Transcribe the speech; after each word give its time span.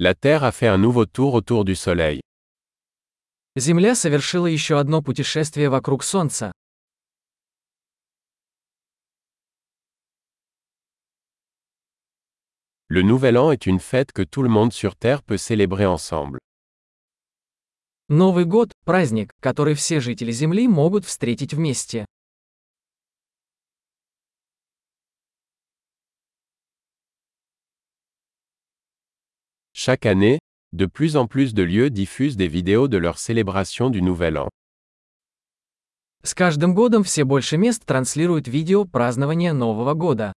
La 0.00 0.14
Terre 0.14 0.44
a 0.44 0.52
fait 0.52 0.68
un 0.68 0.78
nouveau 0.78 1.06
tour 1.06 1.34
autour 1.34 1.64
du 1.64 1.74
Soleil. 1.74 2.20
Земля 3.56 3.96
совершила 3.96 4.46
еще 4.46 4.78
одно 4.78 5.02
путешествие 5.02 5.68
вокруг 5.68 6.04
Солнца. 6.04 6.52
Le 12.86 13.02
Nouvel 13.02 13.36
An 13.36 13.50
est 13.50 13.66
une 13.66 13.80
fête 13.80 14.12
que 14.12 14.22
tout 14.22 14.42
le 14.44 14.48
monde 14.48 14.72
sur 14.72 14.94
Terre 14.94 15.24
peut 15.24 15.36
célébrer 15.36 15.86
ensemble. 15.86 16.38
Новый 18.08 18.44
год– 18.44 18.70
праздник, 18.84 19.32
который 19.40 19.74
все 19.74 19.98
жители 19.98 20.30
Земли 20.30 20.68
могут 20.68 21.06
встретить 21.06 21.54
вместе. 21.54 22.06
Chaque 29.87 30.05
année, 30.05 30.39
de 30.71 30.85
plus 30.85 31.17
en 31.17 31.27
plus 31.27 31.53
de 31.53 31.63
lieux 31.63 31.89
diffusent 31.89 32.37
des 32.37 32.47
vidéos 32.47 32.87
de 32.87 32.97
leur 32.97 33.17
célébration 33.17 33.89
du 33.89 34.01
Nouvel 34.01 34.37
An. 34.37 34.49
С 36.23 36.33
каждым 36.33 36.73
годом 36.73 37.03
все 37.03 37.25
больше 37.25 37.57
мест 37.57 37.83
транслируют 37.85 38.47
видео 38.47 38.85
празднования 38.85 39.51
Нового 39.51 39.93
года. 39.93 40.31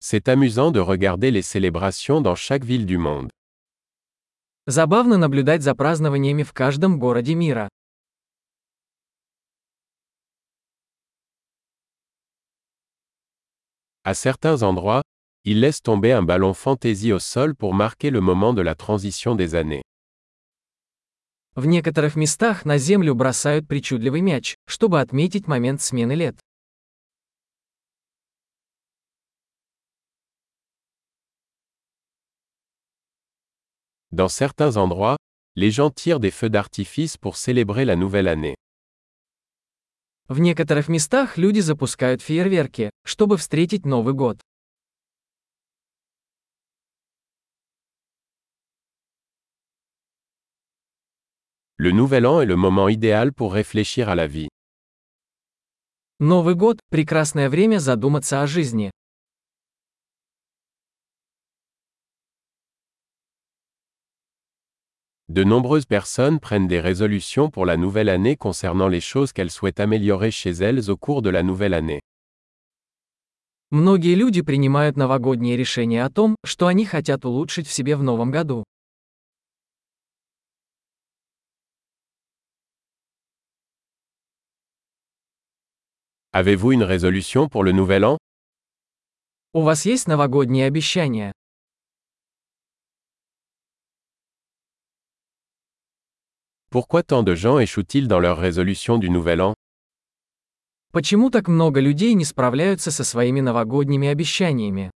C'est 0.00 0.28
amusant 0.28 0.70
de 0.70 0.80
regarder 0.80 1.30
les 1.30 1.42
célébrations 1.42 2.20
dans 2.20 2.36
chaque 2.36 2.64
ville 2.64 2.86
du 2.86 2.96
monde. 2.96 3.30
Забавно 4.66 5.18
наблюдать 5.18 5.62
за 5.62 5.74
празднованиями 5.74 6.44
в 6.44 6.52
каждом 6.52 6.98
городе 6.98 7.34
мира. 7.34 7.68
À 14.08 14.14
certains 14.14 14.62
endroits, 14.62 15.02
ils 15.42 15.58
laissent 15.58 15.82
tomber 15.82 16.12
un 16.12 16.22
ballon 16.22 16.54
fantaisie 16.54 17.12
au 17.12 17.18
sol 17.18 17.56
pour 17.56 17.74
marquer 17.74 18.10
le 18.10 18.20
moment 18.20 18.54
de 18.54 18.62
la 18.62 18.76
transition 18.76 19.34
des 19.34 19.56
années. 19.56 19.82
В 21.56 21.66
некоторых 21.66 22.14
местах 22.14 22.64
на 22.64 22.78
землю 22.78 23.16
бросают 23.16 23.66
причудливый 23.66 24.20
мяч, 24.20 24.54
чтобы 24.68 25.00
отметить 25.00 25.48
момент 25.48 25.82
смены 25.82 26.12
лет. 26.12 26.38
Dans 34.12 34.28
certains 34.28 34.76
endroits, 34.76 35.16
les 35.56 35.72
gens 35.72 35.90
tirent 35.90 36.20
des 36.20 36.30
feux 36.30 36.48
d'artifice 36.48 37.16
pour 37.16 37.36
célébrer 37.36 37.84
la 37.84 37.96
nouvelle 37.96 38.28
année. 38.28 38.54
В 40.31 40.39
некоторых 40.39 40.87
местах 40.87 41.37
люди 41.37 41.59
запускают 41.59 42.21
фейерверки, 42.21 42.89
чтобы 43.03 43.35
встретить 43.35 43.85
Новый 43.85 44.13
год. 44.13 44.39
Le 51.77 51.91
Nouvel 51.91 52.25
An 52.25 52.41
est 52.41 52.45
le 52.45 52.55
moment 52.55 52.87
idéal 52.87 53.33
pour 53.33 53.51
réfléchir 53.51 54.07
à 54.07 54.15
la 54.15 54.25
vie. 54.27 54.47
Новый 56.21 56.55
год– 56.55 56.79
прекрасное 56.89 57.49
время 57.49 57.79
задуматься 57.79 58.41
о 58.41 58.47
жизни. 58.47 58.89
De 65.30 65.42
nombreuses 65.42 65.86
personnes 65.86 66.38
prennent 66.38 66.68
des 66.68 66.78
résolutions 66.78 67.50
pour 67.50 67.66
la 67.66 67.76
nouvelle 67.76 68.08
année 68.08 68.36
concernant 68.36 68.86
les 68.86 69.00
choses 69.00 69.32
qu'elles 69.32 69.50
souhaitent 69.50 69.80
améliorer 69.80 70.30
chez 70.30 70.50
elles 70.50 70.88
au 70.88 70.96
cours 70.96 71.20
de 71.20 71.30
la 71.30 71.42
nouvelle 71.42 71.74
année. 71.74 72.00
Многие 73.72 74.14
люди 74.14 74.42
принимают 74.42 74.96
новогодние 74.96 75.56
решения 75.56 76.04
о 76.04 76.10
том, 76.10 76.36
что 76.44 76.68
они 76.68 76.84
хотят 76.84 77.24
улучшить 77.24 77.66
в 77.66 77.72
себе 77.72 77.96
в 77.96 78.04
новом 78.04 78.30
году. 78.30 78.62
Avez-vous 86.32 86.70
une 86.72 86.84
résolution 86.84 87.48
pour 87.48 87.64
le 87.64 87.72
Nouvel 87.72 88.04
An 88.04 88.18
У 89.54 89.62
вас 89.62 89.86
есть 89.86 90.06
новогодние 90.06 90.66
обещания? 90.66 91.32
Pourquoi 96.70 97.02
tant 97.02 97.22
de 97.22 97.34
gens 97.34 97.58
échouent-ils 97.58 98.06
dans 98.06 98.20
leur 98.20 98.38
résolution 98.38 98.98
du 98.98 99.08
Nouvel 99.08 99.40
An 99.40 99.54
Почему 100.92 101.30
так 101.30 101.48
много 101.48 101.80
людей 101.80 102.14
не 102.14 102.24
справляются 102.24 102.90
со 102.90 103.04
своими 103.04 103.40
новогодними 103.40 104.08
обещаниями? 104.08 104.90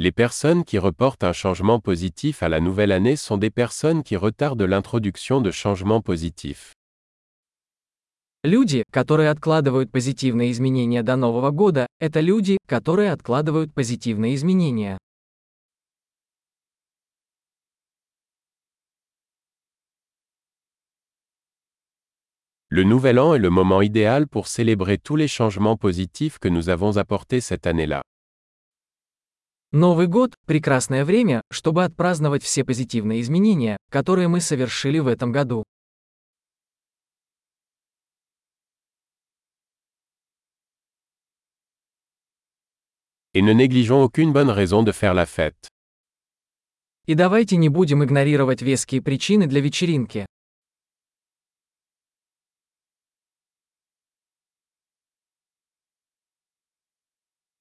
Les 0.00 0.12
personnes 0.12 0.64
qui 0.64 0.78
reportent 0.78 1.24
un 1.24 1.32
changement 1.32 1.80
positif 1.80 2.42
à 2.44 2.48
la 2.48 2.60
nouvelle 2.60 2.92
année 2.92 3.16
sont 3.16 3.36
des 3.36 3.50
personnes 3.50 4.04
qui 4.04 4.16
retardent 4.16 4.62
l'introduction 4.62 5.40
de 5.40 5.50
changements 5.50 6.00
positifs. 6.00 6.74
Люди, 8.45 8.83
которые 8.91 9.29
откладывают 9.29 9.89
позитивные 9.89 10.51
изменения 10.51 11.01
до 11.01 11.15
Нового 11.15 11.51
года, 11.51 11.87
это 12.01 12.19
люди, 12.19 12.57
которые 12.67 13.13
откладывают 13.13 13.73
позитивные 13.73 14.35
изменения. 14.35 14.97
Le 22.69 22.83
Nouvel 22.83 23.17
An 23.17 23.35
est 23.35 23.39
le 23.39 23.49
moment 23.49 23.81
idéal 23.81 24.27
pour 24.27 24.47
célébrer 24.49 24.97
tous 24.97 25.15
les 25.15 25.29
changements 25.29 25.77
positifs 25.77 26.37
que 26.37 26.49
nous 26.49 26.67
avons 26.67 26.97
apportés 26.97 27.39
cette 27.39 27.65
année-là. 27.65 28.01
Новый 29.71 30.07
год– 30.07 30.35
прекрасное 30.45 31.05
время, 31.05 31.41
чтобы 31.49 31.85
отпраздновать 31.85 32.43
все 32.43 32.65
позитивные 32.65 33.21
изменения, 33.21 33.77
которые 33.89 34.27
мы 34.27 34.41
совершили 34.41 34.99
в 34.99 35.07
этом 35.07 35.31
году. 35.31 35.63
Et 43.33 43.41
ne 43.41 43.53
négligeons 43.53 44.03
aucune 44.03 44.31
bonne 44.31 44.49
raison 44.49 44.83
de 44.83 44.91
faire 44.91 45.13
la 45.13 45.25
fête. 45.25 45.67
И 47.05 47.15
давайте 47.15 47.57
не 47.57 47.67
будем 47.69 48.03
игнорировать 48.03 48.61
веские 48.61 49.01
причины 49.01 49.47
для 49.47 49.59
вечеринки. 49.59 50.25